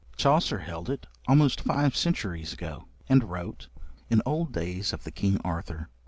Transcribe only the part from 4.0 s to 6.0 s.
In olde dayes of the Kyng Arthour